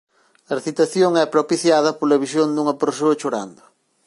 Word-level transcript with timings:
A 0.51 0.53
excitación 0.57 1.11
é 1.23 1.25
propiciada 1.35 1.97
pola 1.99 2.21
visión 2.23 2.47
dunha 2.51 2.79
persoa 2.83 3.19
chorando. 3.21 3.63